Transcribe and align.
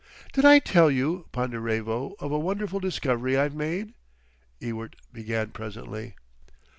"Did 0.33 0.45
I 0.45 0.57
tell 0.57 0.89
you, 0.89 1.27
Ponderevo, 1.31 2.15
of 2.17 2.31
a 2.31 2.39
wonderful 2.39 2.79
discovery 2.79 3.37
I've 3.37 3.53
made?" 3.53 3.93
Ewart 4.59 4.95
began 5.13 5.51
presently. 5.51 6.15